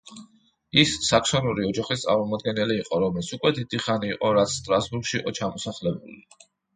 ის 0.83 0.91
საქსონური 1.07 1.65
ოჯახის 1.71 2.05
წარმომადგენელი 2.05 2.77
იყო, 2.83 3.01
რომელიც 3.03 3.29
უკვე 3.37 3.51
დიდი 3.57 3.81
ხანი 3.83 4.09
იყო, 4.15 4.31
რაც 4.39 4.55
სტრასბურგში 4.61 5.15
იყო 5.21 5.35
ჩამოსახლებული. 5.41 6.17